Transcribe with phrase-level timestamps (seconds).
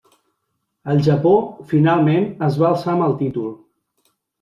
[0.93, 1.35] El Japó,
[1.75, 3.51] finalment, es va alçar amb el títol.